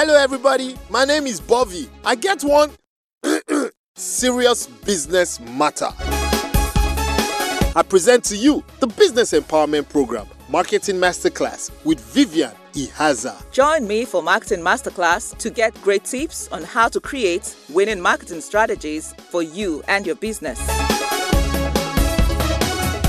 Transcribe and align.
Hello, 0.00 0.14
everybody. 0.14 0.76
My 0.90 1.04
name 1.04 1.26
is 1.26 1.40
Bobby. 1.40 1.90
I 2.04 2.14
get 2.14 2.44
one 2.44 2.70
serious 3.96 4.68
business 4.68 5.40
matter. 5.40 5.88
I 7.74 7.82
present 7.88 8.22
to 8.26 8.36
you 8.36 8.62
the 8.78 8.86
Business 8.86 9.32
Empowerment 9.32 9.88
Program, 9.88 10.28
Marketing 10.48 10.98
Masterclass 10.98 11.72
with 11.84 11.98
Vivian 11.98 12.52
Ihaza. 12.74 13.50
Join 13.50 13.88
me 13.88 14.04
for 14.04 14.22
Marketing 14.22 14.60
Masterclass 14.60 15.36
to 15.38 15.50
get 15.50 15.74
great 15.82 16.04
tips 16.04 16.46
on 16.52 16.62
how 16.62 16.86
to 16.86 17.00
create 17.00 17.56
winning 17.68 18.00
marketing 18.00 18.40
strategies 18.40 19.12
for 19.14 19.42
you 19.42 19.82
and 19.88 20.06
your 20.06 20.14
business. 20.14 20.64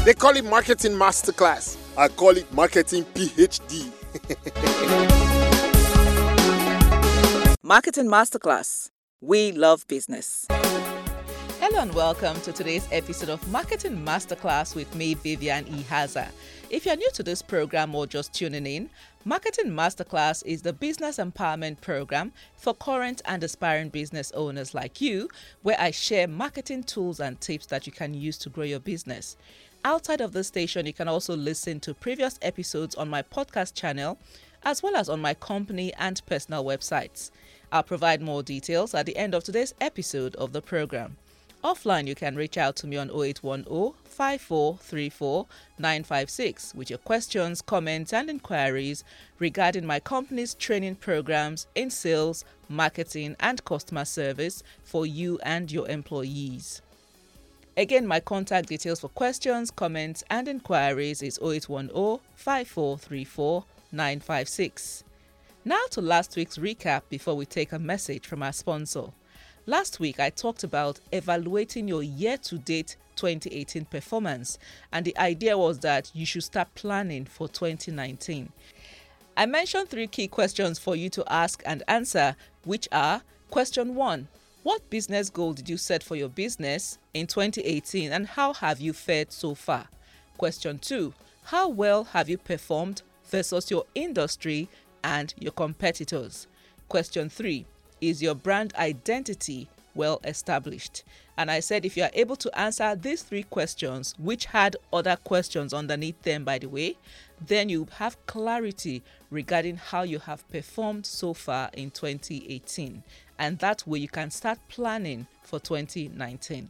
They 0.05 0.15
call 0.15 0.35
it 0.35 0.43
Marketing 0.43 0.93
Masterclass. 0.93 1.77
I 1.95 2.07
call 2.07 2.35
it 2.35 2.51
Marketing 2.51 3.03
PhD. 3.13 3.91
Marketing 7.69 8.07
Masterclass. 8.07 8.89
We 9.21 9.51
love 9.51 9.87
business. 9.87 10.47
Hello 10.49 11.79
and 11.81 11.93
welcome 11.93 12.41
to 12.41 12.51
today's 12.51 12.87
episode 12.91 13.29
of 13.29 13.47
Marketing 13.51 14.03
Masterclass 14.03 14.73
with 14.73 14.95
me, 14.95 15.13
Vivian 15.13 15.65
Ihaza. 15.65 16.29
If 16.71 16.87
you're 16.87 16.95
new 16.95 17.11
to 17.11 17.21
this 17.21 17.43
program 17.43 17.93
or 17.93 18.07
just 18.07 18.33
tuning 18.33 18.65
in, 18.65 18.89
Marketing 19.23 19.67
Masterclass 19.67 20.43
is 20.47 20.63
the 20.63 20.73
business 20.73 21.17
empowerment 21.17 21.79
program 21.79 22.31
for 22.55 22.73
current 22.73 23.21
and 23.25 23.43
aspiring 23.43 23.89
business 23.89 24.31
owners 24.31 24.73
like 24.73 24.99
you, 24.99 25.29
where 25.61 25.79
I 25.79 25.91
share 25.91 26.27
marketing 26.27 26.85
tools 26.85 27.19
and 27.19 27.39
tips 27.39 27.67
that 27.67 27.85
you 27.85 27.93
can 27.93 28.15
use 28.15 28.39
to 28.39 28.49
grow 28.49 28.63
your 28.63 28.79
business. 28.79 29.37
Outside 29.85 30.21
of 30.21 30.31
the 30.31 30.43
station, 30.43 30.87
you 30.87 30.93
can 30.93 31.07
also 31.07 31.35
listen 31.35 31.79
to 31.81 31.93
previous 31.93 32.39
episodes 32.41 32.95
on 32.95 33.11
my 33.11 33.21
podcast 33.21 33.75
channel, 33.75 34.17
as 34.63 34.81
well 34.81 34.95
as 34.95 35.07
on 35.07 35.21
my 35.21 35.35
company 35.35 35.93
and 35.99 36.19
personal 36.25 36.65
websites. 36.65 37.29
I'll 37.71 37.83
provide 37.83 38.21
more 38.21 38.41
details 38.41 38.93
at 38.93 39.05
the 39.05 39.15
end 39.15 39.35
of 39.35 39.43
today's 39.43 39.73
episode 39.79 40.35
of 40.35 40.53
the 40.53 40.61
program. 40.61 41.17
Offline, 41.63 42.07
you 42.07 42.15
can 42.15 42.35
reach 42.35 42.57
out 42.57 42.77
to 42.77 42.87
me 42.87 42.95
on 42.95 43.09
0810 43.09 43.93
5434 44.05 45.45
956 45.77 46.73
with 46.73 46.89
your 46.89 46.99
questions, 46.99 47.61
comments, 47.61 48.13
and 48.13 48.29
inquiries 48.29 49.03
regarding 49.39 49.85
my 49.85 49.99
company's 49.99 50.53
training 50.53 50.95
programs 50.95 51.67
in 51.75 51.89
sales, 51.89 52.45
marketing, 52.69 53.35
and 53.39 53.63
customer 53.65 54.05
service 54.05 54.63
for 54.83 55.05
you 55.05 55.37
and 55.43 55.71
your 55.71 55.87
employees. 55.89 56.81
Again, 57.75 58.07
my 58.07 58.19
contact 58.19 58.69
details 58.69 59.01
for 59.01 59.09
questions, 59.09 59.69
comments, 59.69 60.23
and 60.29 60.47
inquiries 60.47 61.21
is 61.21 61.37
0810 61.41 62.19
5434 62.35 63.65
956. 63.91 65.03
Now 65.69 65.85
to 65.91 66.01
last 66.01 66.35
week's 66.35 66.57
recap 66.57 67.03
before 67.09 67.35
we 67.35 67.45
take 67.45 67.73
a 67.73 67.77
message 67.77 68.25
from 68.25 68.41
our 68.41 68.51
sponsor. 68.51 69.03
Last 69.67 69.99
week, 69.99 70.19
I 70.19 70.31
talked 70.31 70.63
about 70.63 70.99
evaluating 71.11 71.87
your 71.87 72.01
year 72.01 72.37
to 72.37 72.57
date 72.57 72.97
2018 73.17 73.85
performance, 73.85 74.57
and 74.91 75.05
the 75.05 75.15
idea 75.19 75.55
was 75.55 75.77
that 75.81 76.09
you 76.15 76.25
should 76.25 76.43
start 76.43 76.73
planning 76.73 77.23
for 77.23 77.47
2019. 77.47 78.51
I 79.37 79.45
mentioned 79.45 79.89
three 79.89 80.07
key 80.07 80.27
questions 80.27 80.79
for 80.79 80.95
you 80.95 81.07
to 81.11 81.23
ask 81.31 81.61
and 81.67 81.83
answer, 81.87 82.35
which 82.63 82.87
are 82.91 83.21
Question 83.51 83.93
1 83.93 84.27
What 84.63 84.89
business 84.89 85.29
goal 85.29 85.53
did 85.53 85.69
you 85.69 85.77
set 85.77 86.01
for 86.01 86.15
your 86.15 86.29
business 86.29 86.97
in 87.13 87.27
2018, 87.27 88.11
and 88.11 88.25
how 88.25 88.55
have 88.55 88.79
you 88.79 88.91
fared 88.91 89.31
so 89.31 89.53
far? 89.53 89.87
Question 90.35 90.79
2 90.79 91.13
How 91.43 91.69
well 91.69 92.05
have 92.05 92.27
you 92.27 92.39
performed 92.39 93.03
versus 93.29 93.69
your 93.69 93.85
industry 93.93 94.67
and 95.03 95.33
your 95.39 95.51
competitors? 95.51 96.47
Question 96.87 97.29
3 97.29 97.65
Is 98.01 98.21
your 98.21 98.35
brand 98.35 98.73
identity 98.75 99.69
well 99.95 100.19
established? 100.23 101.03
And 101.37 101.49
I 101.49 101.61
said 101.61 101.85
if 101.85 101.95
you 101.95 102.03
are 102.03 102.11
able 102.13 102.35
to 102.35 102.59
answer 102.59 102.95
these 102.95 103.21
three 103.23 103.43
questions, 103.43 104.13
which 104.19 104.45
had 104.45 104.75
other 104.91 105.15
questions 105.23 105.73
underneath 105.73 106.21
them, 106.23 106.43
by 106.43 106.57
the 106.59 106.67
way, 106.67 106.97
then 107.45 107.69
you 107.69 107.87
have 107.95 108.23
clarity 108.25 109.01
regarding 109.29 109.77
how 109.77 110.03
you 110.03 110.19
have 110.19 110.49
performed 110.49 111.05
so 111.05 111.33
far 111.33 111.69
in 111.73 111.91
2018. 111.91 113.03
And 113.37 113.59
that 113.59 113.87
way 113.87 113.99
you 113.99 114.09
can 114.09 114.31
start 114.31 114.59
planning 114.67 115.27
for 115.43 115.59
2019. 115.59 116.69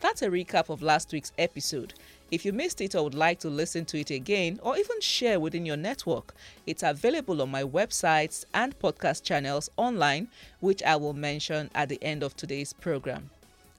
That's 0.00 0.22
a 0.22 0.28
recap 0.28 0.68
of 0.68 0.82
last 0.82 1.12
week's 1.12 1.32
episode. 1.38 1.94
If 2.30 2.44
you 2.44 2.52
missed 2.52 2.82
it 2.82 2.94
or 2.94 3.04
would 3.04 3.14
like 3.14 3.38
to 3.40 3.48
listen 3.48 3.86
to 3.86 4.00
it 4.00 4.10
again 4.10 4.60
or 4.62 4.76
even 4.76 5.00
share 5.00 5.40
within 5.40 5.64
your 5.64 5.78
network, 5.78 6.34
it's 6.66 6.82
available 6.82 7.40
on 7.40 7.50
my 7.50 7.62
websites 7.62 8.44
and 8.52 8.78
podcast 8.78 9.22
channels 9.22 9.70
online, 9.78 10.28
which 10.60 10.82
I 10.82 10.96
will 10.96 11.14
mention 11.14 11.70
at 11.74 11.88
the 11.88 12.02
end 12.02 12.22
of 12.22 12.36
today's 12.36 12.74
program. 12.74 13.30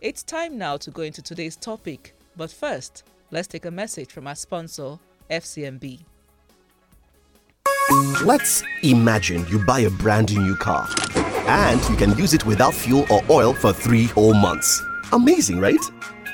It's 0.02 0.24
time 0.24 0.58
now 0.58 0.78
to 0.78 0.90
go 0.90 1.04
into 1.04 1.22
today's 1.22 1.56
topic, 1.56 2.16
but 2.36 2.52
first, 2.52 3.04
let's 3.30 3.48
take 3.48 3.66
a 3.66 3.72
message 3.72 4.10
from 4.12 4.26
our 4.26 4.36
sponsor, 4.36 4.98
FCMB. 5.30 6.00
Let's 8.24 8.64
imagine 8.81 9.46
you 9.48 9.60
buy 9.60 9.81
a 9.81 9.90
brand 9.92 10.36
new 10.36 10.56
car 10.56 10.88
and 11.48 11.81
you 11.90 11.96
can 11.96 12.18
use 12.18 12.34
it 12.34 12.46
without 12.46 12.74
fuel 12.74 13.06
or 13.12 13.22
oil 13.30 13.54
for 13.54 13.74
three 13.74 14.06
whole 14.06 14.34
months. 14.34 14.81
Amazing, 15.12 15.60
right? 15.60 15.80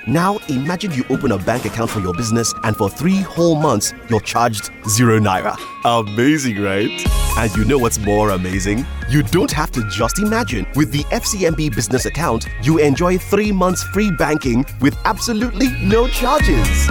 Now 0.07 0.38
imagine 0.49 0.91
you 0.91 1.03
open 1.09 1.31
a 1.31 1.38
bank 1.39 1.66
account 1.66 1.89
for 1.89 1.99
your 1.99 2.13
business 2.13 2.53
and 2.63 2.77
for 2.77 2.91
three 2.91 3.21
whole 3.21 3.55
months 3.55 3.91
you're 4.07 4.19
charged 4.19 4.69
zero 4.88 5.19
naira. 5.19 5.57
Amazing, 5.83 6.61
right? 6.61 6.91
And 7.39 7.55
you 7.55 7.66
know 7.66 7.79
what's 7.79 7.97
more 7.97 8.29
amazing? 8.29 8.85
You 9.09 9.23
don't 9.23 9.51
have 9.51 9.71
to 9.71 9.83
just 9.89 10.19
imagine. 10.19 10.67
With 10.75 10.91
the 10.91 11.03
FCMB 11.05 11.73
business 11.73 12.05
account, 12.05 12.47
you 12.61 12.77
enjoy 12.77 13.17
three 13.17 13.51
months 13.51 13.83
free 13.83 14.11
banking 14.11 14.63
with 14.79 14.95
absolutely 15.05 15.69
no 15.83 16.07
charges. 16.07 16.87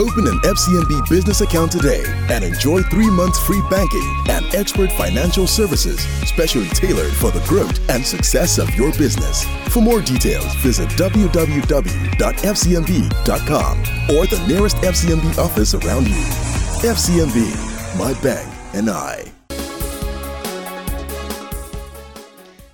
Open 0.00 0.26
an 0.28 0.38
FCMB 0.38 1.10
business 1.10 1.42
account 1.42 1.70
today 1.70 2.02
and 2.30 2.42
enjoy 2.42 2.80
three 2.84 3.10
months 3.10 3.38
free 3.38 3.60
banking 3.68 4.24
and 4.30 4.46
expert 4.54 4.90
financial 4.92 5.46
services, 5.46 6.00
specially 6.26 6.68
tailored 6.68 7.12
for 7.12 7.30
the 7.30 7.44
growth 7.46 7.78
and 7.90 8.02
success 8.02 8.56
of 8.56 8.74
your 8.74 8.92
business. 8.92 9.44
For 9.68 9.82
more 9.82 10.00
details, 10.00 10.54
visit 10.62 10.88
www.fcmb.com 10.90 12.18
or 14.16 14.26
the 14.26 14.42
nearest 14.48 14.76
FCMB 14.78 15.36
office 15.36 15.74
around 15.74 16.08
you. 16.08 16.24
FCMB, 16.80 17.98
my 17.98 18.14
bank 18.22 18.50
and 18.72 18.88
I. 18.88 19.30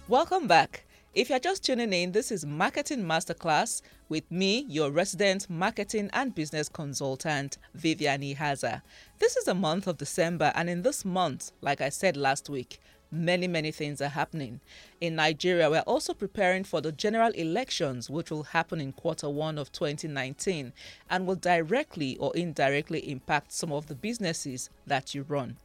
Welcome 0.06 0.46
back. 0.46 0.85
If 1.16 1.30
you're 1.30 1.38
just 1.38 1.64
tuning 1.64 1.94
in, 1.94 2.12
this 2.12 2.30
is 2.30 2.44
Marketing 2.44 3.02
Masterclass 3.02 3.80
with 4.10 4.30
me, 4.30 4.66
your 4.68 4.90
resident 4.90 5.48
marketing 5.48 6.10
and 6.12 6.34
business 6.34 6.68
consultant, 6.68 7.56
Vivian 7.72 8.20
Ihaza. 8.20 8.82
This 9.18 9.34
is 9.34 9.46
the 9.46 9.54
month 9.54 9.86
of 9.86 9.96
December, 9.96 10.52
and 10.54 10.68
in 10.68 10.82
this 10.82 11.06
month, 11.06 11.52
like 11.62 11.80
I 11.80 11.88
said 11.88 12.18
last 12.18 12.50
week, 12.50 12.80
many, 13.10 13.48
many 13.48 13.72
things 13.72 14.02
are 14.02 14.10
happening. 14.10 14.60
In 15.00 15.14
Nigeria, 15.16 15.70
we're 15.70 15.80
also 15.86 16.12
preparing 16.12 16.64
for 16.64 16.82
the 16.82 16.92
general 16.92 17.32
elections, 17.32 18.10
which 18.10 18.30
will 18.30 18.42
happen 18.42 18.78
in 18.78 18.92
quarter 18.92 19.30
one 19.30 19.56
of 19.56 19.72
2019 19.72 20.74
and 21.08 21.26
will 21.26 21.36
directly 21.36 22.18
or 22.18 22.36
indirectly 22.36 23.10
impact 23.10 23.52
some 23.52 23.72
of 23.72 23.86
the 23.86 23.94
businesses 23.94 24.68
that 24.86 25.14
you 25.14 25.22
run. 25.22 25.56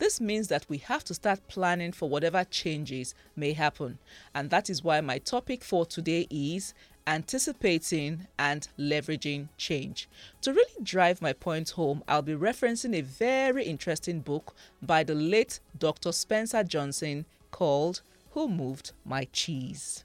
This 0.00 0.18
means 0.18 0.48
that 0.48 0.64
we 0.66 0.78
have 0.78 1.04
to 1.04 1.14
start 1.14 1.46
planning 1.46 1.92
for 1.92 2.08
whatever 2.08 2.42
changes 2.44 3.14
may 3.36 3.52
happen. 3.52 3.98
And 4.34 4.48
that 4.48 4.70
is 4.70 4.82
why 4.82 5.02
my 5.02 5.18
topic 5.18 5.62
for 5.62 5.84
today 5.84 6.26
is 6.30 6.72
anticipating 7.06 8.26
and 8.38 8.66
leveraging 8.78 9.48
change. 9.58 10.08
To 10.40 10.54
really 10.54 10.82
drive 10.82 11.20
my 11.20 11.34
point 11.34 11.68
home, 11.70 12.02
I'll 12.08 12.22
be 12.22 12.32
referencing 12.32 12.96
a 12.96 13.02
very 13.02 13.64
interesting 13.64 14.20
book 14.20 14.54
by 14.80 15.04
the 15.04 15.14
late 15.14 15.60
Dr. 15.78 16.12
Spencer 16.12 16.64
Johnson 16.64 17.26
called 17.50 18.00
Who 18.30 18.48
Moved 18.48 18.92
My 19.04 19.26
Cheese? 19.34 20.04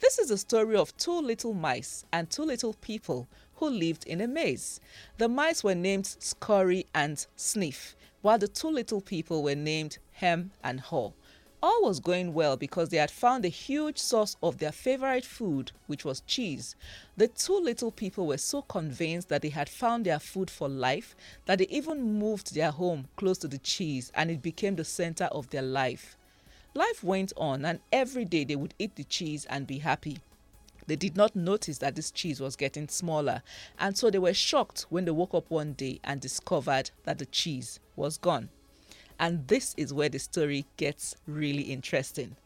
This 0.00 0.18
is 0.18 0.30
the 0.30 0.36
story 0.36 0.74
of 0.74 0.96
two 0.96 1.20
little 1.20 1.54
mice 1.54 2.04
and 2.12 2.28
two 2.28 2.42
little 2.42 2.74
people 2.74 3.28
who 3.54 3.70
lived 3.70 4.04
in 4.04 4.20
a 4.20 4.26
maze. 4.26 4.80
The 5.18 5.28
mice 5.28 5.62
were 5.62 5.76
named 5.76 6.06
Scurry 6.18 6.86
and 6.92 7.24
Sniff, 7.36 7.94
while 8.26 8.38
the 8.38 8.48
two 8.48 8.68
little 8.68 9.00
people 9.00 9.40
were 9.40 9.54
named 9.54 9.98
Hem 10.14 10.50
and 10.64 10.80
Haw. 10.80 11.12
All 11.62 11.84
was 11.84 12.00
going 12.00 12.34
well 12.34 12.56
because 12.56 12.88
they 12.88 12.96
had 12.96 13.08
found 13.08 13.44
a 13.44 13.48
huge 13.48 13.98
source 13.98 14.36
of 14.42 14.58
their 14.58 14.72
favorite 14.72 15.24
food, 15.24 15.70
which 15.86 16.04
was 16.04 16.22
cheese. 16.26 16.74
The 17.16 17.28
two 17.28 17.56
little 17.56 17.92
people 17.92 18.26
were 18.26 18.38
so 18.38 18.62
convinced 18.62 19.28
that 19.28 19.42
they 19.42 19.50
had 19.50 19.68
found 19.68 20.06
their 20.06 20.18
food 20.18 20.50
for 20.50 20.68
life 20.68 21.14
that 21.44 21.60
they 21.60 21.68
even 21.68 22.18
moved 22.18 22.52
their 22.52 22.72
home 22.72 23.06
close 23.14 23.38
to 23.38 23.46
the 23.46 23.58
cheese 23.58 24.10
and 24.12 24.28
it 24.28 24.42
became 24.42 24.74
the 24.74 24.84
center 24.84 25.26
of 25.26 25.48
their 25.50 25.62
life. 25.62 26.16
Life 26.74 27.04
went 27.04 27.32
on, 27.36 27.64
and 27.64 27.78
every 27.92 28.24
day 28.24 28.42
they 28.42 28.56
would 28.56 28.74
eat 28.80 28.96
the 28.96 29.04
cheese 29.04 29.46
and 29.48 29.68
be 29.68 29.78
happy. 29.78 30.18
They 30.86 30.96
did 30.96 31.16
not 31.16 31.34
notice 31.34 31.78
that 31.78 31.96
this 31.96 32.10
cheese 32.10 32.40
was 32.40 32.56
getting 32.56 32.88
smaller, 32.88 33.42
and 33.78 33.98
so 33.98 34.10
they 34.10 34.18
were 34.18 34.34
shocked 34.34 34.86
when 34.88 35.04
they 35.04 35.10
woke 35.10 35.34
up 35.34 35.50
one 35.50 35.72
day 35.72 36.00
and 36.04 36.20
discovered 36.20 36.90
that 37.04 37.18
the 37.18 37.26
cheese 37.26 37.80
was 37.96 38.18
gone. 38.18 38.50
And 39.18 39.48
this 39.48 39.74
is 39.76 39.92
where 39.92 40.08
the 40.08 40.18
story 40.18 40.66
gets 40.76 41.16
really 41.26 41.62
interesting. 41.62 42.36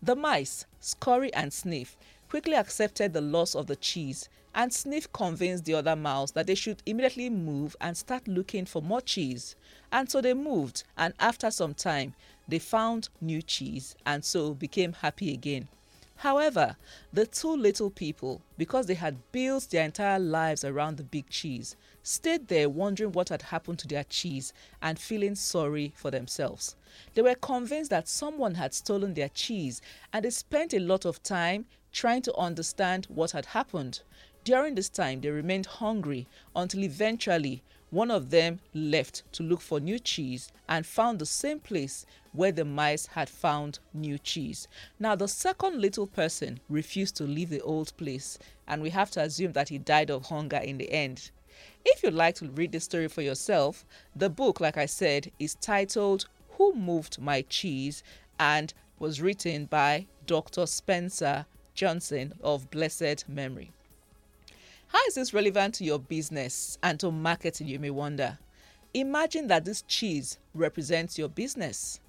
The 0.00 0.14
mice, 0.14 0.66
Scurry 0.78 1.32
and 1.34 1.52
Sniff, 1.52 1.96
quickly 2.28 2.54
accepted 2.54 3.12
the 3.12 3.20
loss 3.20 3.54
of 3.54 3.66
the 3.66 3.76
cheese, 3.76 4.28
and 4.54 4.72
Sniff 4.72 5.12
convinced 5.12 5.64
the 5.64 5.74
other 5.74 5.96
mouse 5.96 6.30
that 6.32 6.46
they 6.46 6.54
should 6.54 6.82
immediately 6.86 7.30
move 7.30 7.74
and 7.80 7.96
start 7.96 8.28
looking 8.28 8.64
for 8.66 8.82
more 8.82 9.00
cheese. 9.00 9.56
And 9.90 10.10
so 10.10 10.20
they 10.20 10.34
moved, 10.34 10.84
and 10.96 11.14
after 11.18 11.50
some 11.50 11.74
time, 11.74 12.14
they 12.46 12.58
found 12.58 13.08
new 13.20 13.42
cheese 13.42 13.94
and 14.06 14.24
so 14.24 14.54
became 14.54 14.92
happy 14.92 15.32
again. 15.32 15.68
However, 16.22 16.76
the 17.12 17.26
two 17.26 17.54
little 17.56 17.90
people, 17.90 18.42
because 18.56 18.86
they 18.86 18.94
had 18.94 19.30
built 19.30 19.70
their 19.70 19.84
entire 19.84 20.18
lives 20.18 20.64
around 20.64 20.96
the 20.96 21.04
big 21.04 21.30
cheese, 21.30 21.76
stayed 22.02 22.48
there 22.48 22.68
wondering 22.68 23.12
what 23.12 23.28
had 23.28 23.42
happened 23.42 23.78
to 23.78 23.86
their 23.86 24.02
cheese 24.02 24.52
and 24.82 24.98
feeling 24.98 25.36
sorry 25.36 25.92
for 25.94 26.10
themselves. 26.10 26.74
They 27.14 27.22
were 27.22 27.36
convinced 27.36 27.90
that 27.90 28.08
someone 28.08 28.56
had 28.56 28.74
stolen 28.74 29.14
their 29.14 29.28
cheese 29.28 29.80
and 30.12 30.24
they 30.24 30.30
spent 30.30 30.74
a 30.74 30.80
lot 30.80 31.04
of 31.04 31.22
time 31.22 31.66
trying 31.92 32.22
to 32.22 32.34
understand 32.36 33.06
what 33.06 33.30
had 33.30 33.46
happened. 33.46 34.02
During 34.48 34.76
this 34.76 34.88
time, 34.88 35.20
they 35.20 35.28
remained 35.28 35.66
hungry 35.66 36.26
until 36.56 36.82
eventually 36.82 37.62
one 37.90 38.10
of 38.10 38.30
them 38.30 38.60
left 38.72 39.22
to 39.32 39.42
look 39.42 39.60
for 39.60 39.78
new 39.78 39.98
cheese 39.98 40.50
and 40.66 40.86
found 40.86 41.18
the 41.18 41.26
same 41.26 41.60
place 41.60 42.06
where 42.32 42.50
the 42.50 42.64
mice 42.64 43.04
had 43.08 43.28
found 43.28 43.78
new 43.92 44.18
cheese. 44.18 44.66
Now, 44.98 45.14
the 45.16 45.28
second 45.28 45.82
little 45.82 46.06
person 46.06 46.60
refused 46.70 47.14
to 47.16 47.24
leave 47.24 47.50
the 47.50 47.60
old 47.60 47.94
place, 47.98 48.38
and 48.66 48.80
we 48.80 48.88
have 48.88 49.10
to 49.10 49.20
assume 49.20 49.52
that 49.52 49.68
he 49.68 49.76
died 49.76 50.08
of 50.08 50.24
hunger 50.24 50.56
in 50.56 50.78
the 50.78 50.90
end. 50.90 51.30
If 51.84 52.02
you'd 52.02 52.14
like 52.14 52.36
to 52.36 52.48
read 52.48 52.72
the 52.72 52.80
story 52.80 53.08
for 53.08 53.20
yourself, 53.20 53.84
the 54.16 54.30
book, 54.30 54.60
like 54.60 54.78
I 54.78 54.86
said, 54.86 55.30
is 55.38 55.56
titled 55.56 56.26
Who 56.52 56.72
Moved 56.74 57.20
My 57.20 57.42
Cheese 57.42 58.02
and 58.40 58.72
was 58.98 59.20
written 59.20 59.66
by 59.66 60.06
Dr. 60.24 60.64
Spencer 60.64 61.44
Johnson 61.74 62.32
of 62.42 62.70
blessed 62.70 63.28
memory. 63.28 63.72
How 64.88 65.00
is 65.06 65.16
this 65.16 65.34
relevant 65.34 65.74
to 65.74 65.84
your 65.84 65.98
business 65.98 66.78
and 66.82 66.98
to 67.00 67.10
marketing, 67.10 67.68
you 67.68 67.78
may 67.78 67.90
wonder? 67.90 68.38
Imagine 68.94 69.46
that 69.48 69.66
this 69.66 69.82
cheese 69.82 70.38
represents 70.54 71.18
your 71.18 71.28
business. 71.28 72.00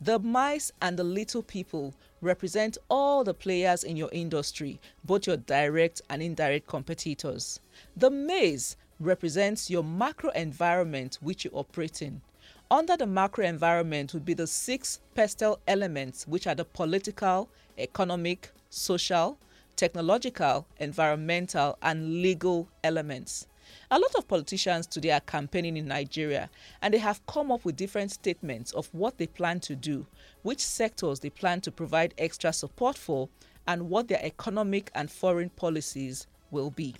The 0.00 0.18
mice 0.18 0.72
and 0.80 0.98
the 0.98 1.04
little 1.04 1.42
people 1.42 1.92
represent 2.22 2.78
all 2.88 3.22
the 3.22 3.34
players 3.34 3.84
in 3.84 3.98
your 3.98 4.08
industry, 4.12 4.80
both 5.04 5.26
your 5.26 5.36
direct 5.36 6.00
and 6.08 6.22
indirect 6.22 6.66
competitors. 6.66 7.60
The 7.98 8.10
maze 8.10 8.78
represents 8.98 9.68
your 9.68 9.84
macro 9.84 10.30
environment 10.30 11.18
which 11.20 11.44
you 11.44 11.50
operate 11.52 12.00
in. 12.00 12.22
Under 12.70 12.96
the 12.96 13.06
macro 13.06 13.44
environment 13.44 14.14
would 14.14 14.24
be 14.24 14.32
the 14.32 14.46
six 14.46 15.00
pestle 15.14 15.58
elements, 15.68 16.26
which 16.26 16.46
are 16.46 16.54
the 16.54 16.64
political, 16.64 17.50
economic, 17.76 18.50
social, 18.70 19.36
technological, 19.76 20.66
environmental, 20.78 21.78
and 21.82 22.22
legal 22.22 22.68
elements. 22.84 23.46
A 23.90 23.98
lot 23.98 24.14
of 24.14 24.28
politicians 24.28 24.86
today 24.86 25.10
are 25.10 25.20
campaigning 25.20 25.76
in 25.76 25.86
Nigeria 25.86 26.50
and 26.80 26.92
they 26.92 26.98
have 26.98 27.24
come 27.26 27.50
up 27.50 27.64
with 27.64 27.76
different 27.76 28.10
statements 28.10 28.72
of 28.72 28.88
what 28.92 29.18
they 29.18 29.26
plan 29.26 29.60
to 29.60 29.76
do, 29.76 30.06
which 30.42 30.60
sectors 30.64 31.20
they 31.20 31.30
plan 31.30 31.60
to 31.62 31.70
provide 31.70 32.14
extra 32.18 32.52
support 32.52 32.96
for, 32.96 33.28
and 33.66 33.88
what 33.88 34.08
their 34.08 34.24
economic 34.24 34.90
and 34.94 35.10
foreign 35.10 35.50
policies 35.50 36.26
will 36.50 36.70
be. 36.70 36.94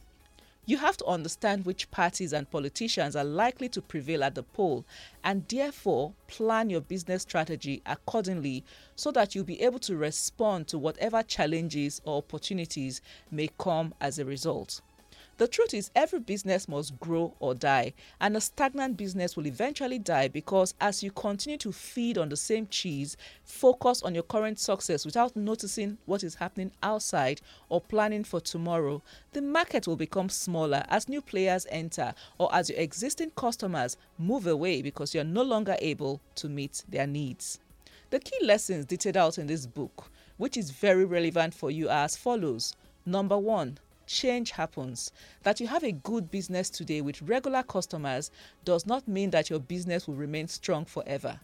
You 0.65 0.77
have 0.77 0.97
to 0.99 1.07
understand 1.07 1.67
which 1.67 1.91
parties 1.91 2.33
and 2.33 2.49
politicians 2.49 3.17
are 3.17 3.25
likely 3.25 3.69
to 3.71 3.83
prevail 3.83 4.23
at 4.23 4.37
the 4.37 4.45
poll 4.45 4.85
and 5.25 5.45
therefore 5.49 6.15
plan 6.29 6.71
your 6.71 6.81
business 6.81 7.23
strategy 7.23 7.83
accordingly 7.85 8.65
so 8.95 9.11
that 9.11 9.35
you'll 9.35 9.43
be 9.43 9.61
able 9.61 9.81
to 9.81 9.97
respond 9.97 10.69
to 10.69 10.79
whatever 10.79 11.25
challenges 11.25 12.01
or 12.05 12.19
opportunities 12.19 13.01
may 13.29 13.49
come 13.59 13.93
as 14.01 14.21
a 14.21 14.25
result. 14.25 14.83
The 15.43 15.49
truth 15.49 15.75
is, 15.75 15.91
every 15.97 16.21
business 16.21 16.69
must 16.69 17.01
grow 17.01 17.35
or 17.41 17.53
die, 17.53 17.95
and 18.21 18.37
a 18.37 18.41
stagnant 18.41 18.97
business 18.97 19.37
will 19.37 19.49
eventually 19.49 19.99
die 19.99 20.29
because 20.29 20.73
as 20.81 21.03
you 21.03 21.11
continue 21.11 21.59
to 21.59 21.73
feed 21.73 22.17
on 22.17 22.29
the 22.29 22.37
same 22.37 22.69
cheese, 22.69 23.17
focus 23.43 24.05
on 24.05 24.15
your 24.15 24.23
current 24.23 24.61
success 24.61 25.05
without 25.05 25.35
noticing 25.35 25.99
what 26.07 26.23
is 26.23 26.37
happening 26.37 26.71
outside 26.81 27.41
or 27.69 27.81
planning 27.81 28.23
for 28.23 28.41
tomorrow, 28.41 29.03
the 29.33 29.43
market 29.43 29.89
will 29.89 29.97
become 29.97 30.29
smaller 30.29 30.85
as 30.89 31.09
new 31.09 31.21
players 31.21 31.67
enter 31.71 32.15
or 32.39 32.49
as 32.55 32.71
your 32.71 32.79
existing 32.79 33.33
customers 33.35 33.97
move 34.21 34.47
away 34.47 34.81
because 34.81 35.13
you're 35.13 35.25
no 35.25 35.43
longer 35.43 35.75
able 35.81 36.21
to 36.37 36.49
meet 36.49 36.85
their 36.89 37.09
needs. 37.09 37.59
The 38.11 38.21
key 38.21 38.47
lessons 38.47 38.85
detailed 38.85 39.17
out 39.17 39.39
in 39.39 39.49
this 39.49 39.67
book, 39.67 40.09
which 40.37 40.57
is 40.57 40.71
very 40.71 41.05
relevant 41.05 41.53
for 41.53 41.69
you, 41.69 41.89
are 41.89 42.05
as 42.05 42.17
follows. 42.17 42.77
Number 43.05 43.37
one, 43.37 43.79
change 44.13 44.51
happens. 44.53 45.11
That 45.43 45.61
you 45.61 45.67
have 45.67 45.83
a 45.83 45.93
good 45.93 46.31
business 46.31 46.71
today 46.71 47.01
with 47.01 47.23
regular 47.23 47.63
customers 47.63 48.31
does 48.65 48.87
not 48.87 49.09
mean 49.09 49.31
that 49.31 49.51
your 49.51 49.59
business 49.59 50.07
will 50.07 50.15
remain 50.15 50.49
strong 50.49 50.85
forever. 50.85 51.41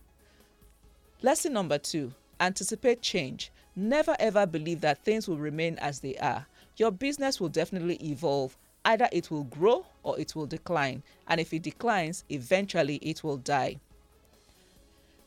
Lesson 1.23 1.53
number 1.53 1.79
two 1.79 2.13
anticipate 2.41 3.03
change. 3.03 3.51
Never 3.75 4.15
ever 4.21 4.47
believe 4.47 4.81
that 4.83 5.05
things 5.05 5.27
will 5.27 5.39
remain 5.39 5.77
as 5.79 6.01
they 6.01 6.17
are. 6.17 6.47
Your 6.77 6.91
business 6.91 7.41
will 7.41 7.49
definitely 7.49 7.97
evolve. 7.97 8.57
Either 8.85 9.09
it 9.11 9.31
will 9.31 9.45
grow 9.45 9.87
or 10.03 10.19
it 10.21 10.37
will 10.37 10.47
decline. 10.47 11.03
And 11.27 11.41
if 11.41 11.53
it 11.53 11.63
declines, 11.63 12.25
eventually 12.29 12.97
it 12.97 13.25
will 13.25 13.39
die. 13.39 13.81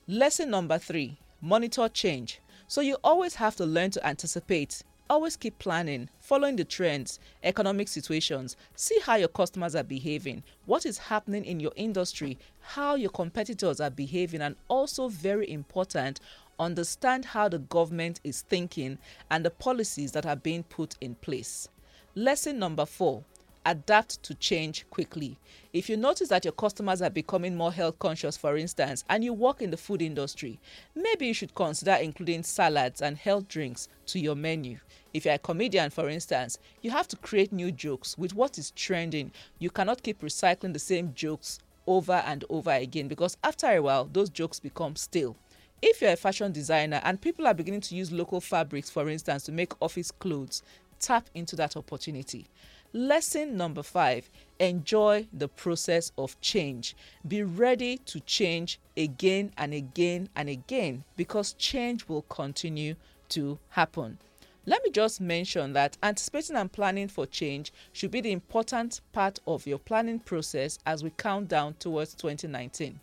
Lesson 0.08 0.50
number 0.50 0.78
three 0.78 1.18
monitor 1.42 1.90
change. 1.90 2.40
So 2.68 2.82
you 2.82 2.98
always 3.04 3.36
have 3.36 3.56
to 3.58 3.66
learn 3.66 3.92
to 3.92 4.08
anticipate 4.08 4.84
always 5.12 5.36
keep 5.36 5.60
planning, 5.60 6.08
following 6.22 6.56
the 6.56 6.64
trends, 6.64 7.20
economic 7.44 7.90
situations, 7.90 8.56
see 8.78 8.98
how 9.04 9.16
your 9.16 9.28
customers 9.28 9.76
are 9.76 9.84
behaving, 9.84 10.42
what 10.66 10.86
is 10.86 10.98
happening 10.98 11.44
in 11.44 11.60
your 11.60 11.74
industry, 11.76 12.38
how 12.62 12.96
your 12.96 13.10
competitors 13.10 13.82
are 13.82 13.90
behaving, 13.90 14.40
and 14.40 14.56
also 14.70 15.10
very 15.10 15.52
important, 15.52 16.22
understand 16.58 17.26
how 17.26 17.50
the 17.50 17.60
government 17.60 18.22
is 18.24 18.44
thinking 18.44 18.98
and 19.30 19.44
the 19.44 19.50
policies 19.50 20.14
that 20.14 20.26
are 20.26 20.38
being 20.38 20.64
put 20.64 20.96
in 21.02 21.14
place. 21.16 21.68
Lesson 22.16 22.58
number 22.58 22.86
four 22.86 23.26
adapt 23.66 24.24
to 24.24 24.34
change 24.36 24.86
quickly. 24.90 25.38
If 25.74 25.90
you 25.90 25.98
notice 25.98 26.30
that 26.30 26.46
your 26.46 26.52
customers 26.54 27.02
are 27.02 27.10
becoming 27.10 27.56
more 27.56 27.72
health 27.72 28.00
conscious, 28.00 28.38
for 28.38 28.58
instance, 28.58 29.04
and 29.10 29.24
you 29.24 29.34
work 29.34 29.62
in 29.62 29.72
the 29.72 29.78
food 29.78 30.02
industry, 30.02 30.60
maybe 30.96 31.28
you 31.28 31.34
should 31.34 31.54
consider 31.54 31.94
including 31.94 32.44
salads 32.44 33.02
and 33.02 33.18
health 33.18 33.48
drinks 33.48 33.88
to 34.08 34.20
your 34.20 34.36
menu. 34.36 34.78
If 35.14 35.26
you're 35.26 35.34
a 35.34 35.40
comedian, 35.40 35.90
for 35.90 36.10
instance, 36.10 36.58
you 36.82 36.92
have 36.92 37.08
to 37.10 37.18
create 37.18 37.52
new 37.52 37.72
jokes 37.72 38.18
with 38.18 38.34
what 38.34 38.58
is 38.58 38.72
trending. 38.72 39.32
You 39.60 39.70
cannot 39.70 40.04
keep 40.04 40.22
recycling 40.22 40.74
the 40.74 40.80
same 40.80 41.14
jokes 41.14 41.60
over 41.88 42.24
and 42.26 42.46
over 42.50 42.72
again 42.72 43.08
because 43.08 43.38
after 43.44 43.68
a 43.68 43.82
while, 43.82 44.10
those 44.12 44.30
jokes 44.30 44.60
become 44.60 44.96
stale. 44.96 45.36
If 45.82 46.02
you're 46.02 46.12
a 46.12 46.16
fashion 46.16 46.52
designer 46.52 47.02
and 47.04 47.20
people 47.20 47.48
are 47.48 47.54
beginning 47.54 47.82
to 47.82 47.96
use 47.96 48.12
local 48.12 48.40
fabrics, 48.40 48.90
for 48.90 49.10
instance, 49.10 49.44
to 49.44 49.52
make 49.52 49.74
office 49.82 50.12
clothes, 50.12 50.62
tap 51.00 51.30
into 51.34 51.56
that 51.56 51.76
opportunity. 51.76 52.48
Lesson 52.94 53.58
number 53.58 53.84
five 53.84 54.30
enjoy 54.60 55.26
the 55.34 55.48
process 55.48 56.12
of 56.18 56.40
change. 56.42 56.96
Be 57.28 57.42
ready 57.42 57.98
to 58.00 58.20
change 58.22 58.80
again 58.96 59.52
and 59.58 59.74
again 59.74 60.30
and 60.36 60.50
again 60.50 61.04
because 61.16 61.54
change 61.54 62.08
will 62.08 62.22
continue 62.24 62.96
to 63.30 63.58
happen. 63.70 64.20
Let 64.68 64.84
me 64.84 64.92
just 64.92 65.20
mention 65.20 65.74
that 65.74 65.98
anticipating 66.04 66.56
and 66.56 66.72
planning 66.72 67.08
for 67.08 67.26
change 67.26 67.74
should 67.94 68.12
be 68.12 68.22
the 68.22 68.32
important 68.32 69.02
part 69.12 69.40
of 69.48 69.66
your 69.66 69.80
planning 69.80 70.20
process 70.20 70.78
as 70.86 71.04
we 71.04 71.10
count 71.18 71.48
down 71.48 71.74
towards 71.80 72.14
2019. 72.14 73.00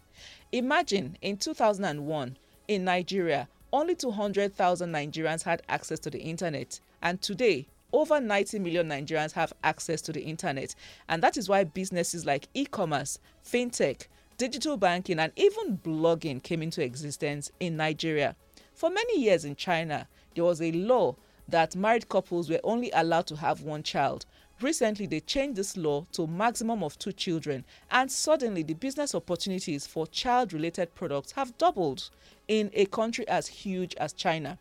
Imagine 0.52 1.16
in 1.20 1.36
2001 1.36 2.36
in 2.68 2.84
Nigeria, 2.84 3.48
only 3.72 3.96
200,000 3.96 4.92
Nigerians 4.92 5.42
had 5.42 5.62
access 5.68 5.98
to 5.98 6.10
the 6.10 6.20
internet, 6.20 6.78
and 7.02 7.20
today, 7.20 7.66
over 7.92 8.20
90 8.20 8.60
million 8.60 8.88
Nigerians 8.88 9.32
have 9.32 9.52
access 9.64 10.00
to 10.02 10.12
the 10.12 10.22
internet. 10.22 10.76
And 11.08 11.20
that 11.24 11.36
is 11.36 11.48
why 11.48 11.64
businesses 11.64 12.24
like 12.24 12.46
e 12.54 12.66
commerce, 12.66 13.18
fintech, 13.44 14.06
digital 14.36 14.76
banking, 14.76 15.18
and 15.18 15.32
even 15.34 15.78
blogging 15.78 16.40
came 16.40 16.62
into 16.62 16.84
existence 16.84 17.50
in 17.58 17.76
Nigeria. 17.76 18.36
For 18.74 18.90
many 18.90 19.20
years 19.20 19.44
in 19.44 19.56
China, 19.56 20.06
there 20.36 20.44
was 20.44 20.62
a 20.62 20.70
law 20.70 21.16
that 21.49 21.75
married 21.75 22.09
couples 22.09 22.50
were 22.50 22.61
only 22.62 22.90
allowed 22.93 23.26
to 23.26 23.37
have 23.37 23.62
one 23.62 23.83
child. 23.83 24.26
Recently, 24.61 25.07
they 25.07 25.21
changed 25.21 25.57
this 25.57 25.76
law 25.76 26.07
to 26.12 26.23
a 26.23 26.26
maximum 26.26 26.83
of 26.83 26.99
two 26.99 27.12
children, 27.12 27.64
and 27.90 28.11
suddenly 28.11 28.62
the 28.62 28.75
business 28.75 29.14
opportunities 29.14 29.87
for 29.87 30.07
child 30.07 30.52
related 30.52 30.95
products 30.95 31.33
have 31.33 31.57
doubled 31.59 32.11
in 32.49 32.71
a 32.75 32.87
country 32.87 33.26
as 33.28 33.47
huge 33.47 33.95
as 33.97 34.12
China. 34.12 34.59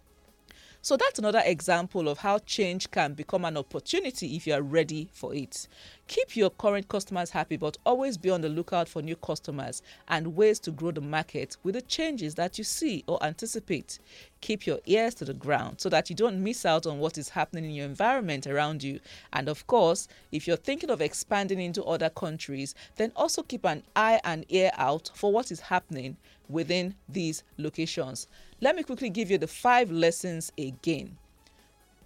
So 0.82 0.96
that's 0.96 1.20
another 1.20 1.42
example 1.44 2.08
of 2.08 2.20
how 2.20 2.40
change 2.40 2.92
can 2.92 3.14
become 3.14 3.44
an 3.44 3.58
opportunity 3.58 4.36
if 4.36 4.48
you 4.48 4.54
are 4.54 4.62
ready 4.62 5.10
for 5.12 5.34
it. 5.34 5.68
Keep 6.08 6.38
your 6.38 6.50
current 6.52 6.88
customers 6.88 7.32
happy, 7.32 7.58
but 7.58 7.76
always 7.86 8.18
be 8.18 8.30
on 8.30 8.40
the 8.40 8.48
lookout 8.48 8.88
for 8.88 9.02
new 9.02 9.18
customers 9.18 9.82
and 10.08 10.38
ways 10.38 10.58
to 10.58 10.72
grow 10.72 10.92
the 10.92 11.02
market 11.02 11.58
with 11.64 11.76
the 11.76 11.82
changes 11.82 12.36
that 12.36 12.58
you 12.58 12.64
see 12.64 13.04
or 13.08 13.22
anticipate. 13.22 14.00
Keep 14.40 14.66
your 14.66 14.80
ears 14.86 15.14
to 15.16 15.26
the 15.26 15.34
ground 15.34 15.82
so 15.82 15.90
that 15.90 16.10
you 16.10 16.16
don't 16.16 16.42
miss 16.42 16.66
out 16.66 16.88
on 16.88 17.00
what 17.00 17.18
is 17.18 17.28
happening 17.28 17.66
in 17.66 17.72
your 17.72 17.86
environment 17.86 18.48
around 18.48 18.84
you. 18.84 19.02
And 19.34 19.50
of 19.50 19.68
course, 19.68 20.08
if 20.32 20.48
you're 20.48 20.56
thinking 20.56 20.90
of 20.90 21.02
expanding 21.02 21.60
into 21.60 21.84
other 21.84 22.10
countries, 22.10 22.74
then 22.96 23.12
also 23.14 23.44
keep 23.44 23.66
an 23.66 23.84
eye 23.94 24.22
and 24.24 24.46
ear 24.48 24.72
out 24.78 25.12
for 25.14 25.34
what 25.34 25.52
is 25.52 25.60
happening 25.60 26.16
within 26.48 26.96
these 27.10 27.44
locations. 27.58 28.28
Let 28.62 28.78
me 28.78 28.84
quickly 28.84 29.10
give 29.10 29.30
you 29.30 29.38
the 29.38 29.48
five 29.48 29.92
lessons 29.92 30.54
again. 30.58 31.18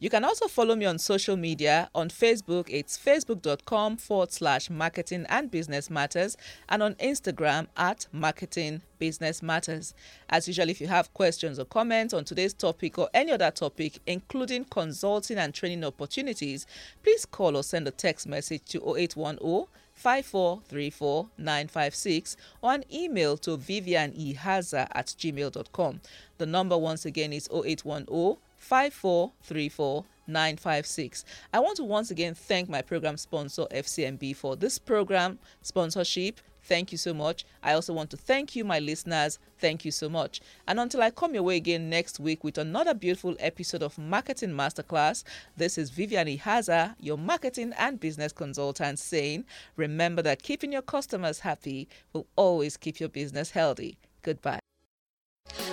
You 0.01 0.11
can 0.11 0.25
also 0.25 0.49
follow 0.49 0.75
me 0.75 0.87
on 0.87 0.99
social 0.99 1.37
media. 1.37 1.89
On 1.95 2.09
Facebook, 2.09 2.67
it's 2.69 2.99
facebook.com 2.99 3.97
forward 3.97 4.33
slash 4.33 4.69
marketing 4.69 5.25
and 5.29 5.51
business 5.51 5.89
matters, 5.89 6.37
and 6.69 6.83
on 6.83 6.95
Instagram 6.97 7.69
at 7.77 8.09
marketing 8.13 8.83
business 8.99 9.43
matters. 9.43 9.95
As 10.29 10.49
usual, 10.49 10.69
if 10.69 10.81
you 10.81 10.89
have 10.89 11.15
questions 11.15 11.59
or 11.59 11.65
comments 11.65 12.13
on 12.13 12.25
today's 12.25 12.53
topic 12.53 12.99
or 12.99 13.09
any 13.15 13.33
other 13.33 13.53
topic, 13.53 14.01
including 14.07 14.65
consulting 14.65 15.39
and 15.39 15.55
training 15.55 15.85
opportunities, 15.85 16.67
please 17.03 17.25
call 17.25 17.57
or 17.57 17.63
send 17.63 17.87
a 17.87 17.93
text 17.93 18.27
message 18.27 18.65
to 18.67 18.97
0810 18.97 19.67
5434956 20.03 22.37
or 22.63 22.75
an 22.75 22.85
email 22.93 23.37
to 23.37 23.57
vivianehaza 23.57 24.89
at 24.93 25.07
gmail.com. 25.07 26.01
The 26.39 26.47
number 26.47 26.77
once 26.77 27.07
again 27.07 27.33
is 27.33 27.49
0810 27.53 28.39
5434956. 28.61 31.25
I 31.53 31.61
want 31.61 31.77
to 31.77 31.85
once 31.85 32.11
again 32.11 32.35
thank 32.35 32.69
my 32.69 32.83
program 32.83 33.17
sponsor 33.17 33.67
FCMB 33.71 34.35
for 34.37 34.57
this 34.57 34.79
program 34.79 35.39
sponsorship. 35.63 36.41
Thank 36.67 36.93
you 36.93 36.99
so 36.99 37.13
much. 37.13 37.45
I 37.63 37.75
also 37.75 37.93
want 37.93 38.09
to 38.11 38.17
thank 38.17 38.57
you, 38.57 38.65
my 38.65 38.79
listeners. 38.79 39.39
Thank 39.59 39.85
you 39.85 39.91
so 39.91 40.09
much. 40.09 40.41
And 40.67 40.81
until 40.81 41.03
I 41.03 41.11
come 41.11 41.35
your 41.35 41.43
way 41.43 41.57
again 41.57 41.91
next 41.91 42.19
week 42.19 42.43
with 42.43 42.57
another 42.57 42.95
beautiful 42.95 43.37
episode 43.39 43.83
of 43.83 43.99
Marketing 43.99 44.49
Masterclass, 44.49 45.25
this 45.59 45.77
is 45.77 45.91
Vivian 45.91 46.27
Ihaza, 46.27 46.95
your 46.99 47.19
marketing 47.19 47.75
and 47.79 48.01
business 48.01 48.33
consultant, 48.33 48.99
saying, 48.99 49.45
remember 49.77 50.23
that 50.23 50.43
keeping 50.43 50.73
your 50.73 50.81
customers 50.81 51.41
happy 51.41 51.87
will 52.15 52.27
always 52.35 52.79
keep 52.79 52.99
your 52.99 53.11
business 53.11 53.51
healthy. 53.51 53.99
Goodbye. 54.23 54.61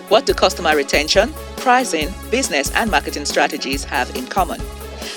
What 0.10 0.26
do 0.26 0.34
customer 0.34 0.76
retention, 0.76 1.34
pricing, 1.62 2.14
business, 2.32 2.72
and 2.72 2.90
marketing 2.90 3.26
strategies 3.26 3.84
have 3.84 4.14
in 4.16 4.26
common? 4.26 4.60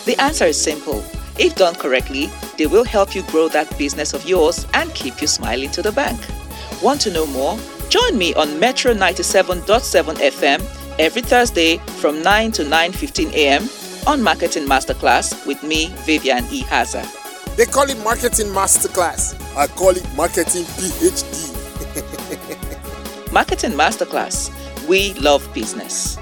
The 0.04 0.14
answer 0.20 0.44
is 0.44 0.60
simple. 0.60 1.02
If 1.38 1.56
done 1.56 1.74
correctly, 1.74 2.30
they 2.58 2.66
will 2.66 2.84
help 2.84 3.14
you 3.14 3.22
grow 3.24 3.48
that 3.48 3.76
business 3.78 4.12
of 4.14 4.28
yours 4.28 4.66
and 4.74 4.94
keep 4.94 5.20
you 5.20 5.26
smiling 5.26 5.70
to 5.70 5.82
the 5.82 5.90
bank. 5.90 6.20
Want 6.82 7.00
to 7.02 7.12
know 7.12 7.26
more? 7.26 7.58
Join 7.88 8.16
me 8.18 8.34
on 8.34 8.60
Metro 8.60 8.92
97.7 8.94 10.16
FM 10.16 10.60
every 10.98 11.22
Thursday 11.22 11.78
from 12.00 12.22
9 12.22 12.52
to 12.52 12.62
9:15 12.64 13.32
a.m. 13.32 13.68
on 14.06 14.22
Marketing 14.22 14.66
Masterclass 14.66 15.46
with 15.46 15.62
me, 15.62 15.86
Vivian 16.04 16.44
E. 16.50 16.62
Haza. 16.64 17.02
They 17.56 17.64
call 17.66 17.88
it 17.88 17.98
Marketing 18.04 18.48
Masterclass. 18.48 19.34
I 19.56 19.66
call 19.68 19.96
it 19.96 20.06
Marketing 20.14 20.64
PhD. 20.76 21.54
Marketing 23.32 23.72
Masterclass. 23.72 24.50
We 24.88 25.14
love 25.14 25.42
business. 25.54 26.18